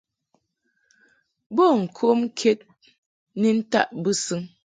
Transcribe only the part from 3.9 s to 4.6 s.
bɨsɨŋ.